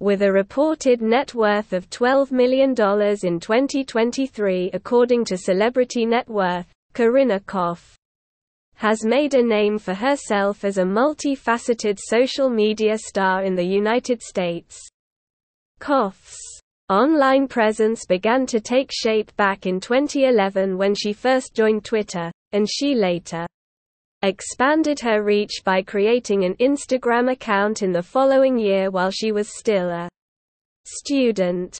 [0.00, 6.66] with a reported net worth of $12 million in 2023 according to Celebrity Net Worth.
[6.92, 7.94] Corinna Kopf
[8.76, 14.22] has made a name for herself as a multifaceted social media star in the United
[14.22, 14.78] States.
[15.80, 16.38] Kopf's
[16.88, 22.68] online presence began to take shape back in 2011 when she first joined Twitter, and
[22.70, 23.46] she later
[24.28, 29.48] expanded her reach by creating an Instagram account in the following year while she was
[29.48, 30.08] still a
[30.84, 31.78] student.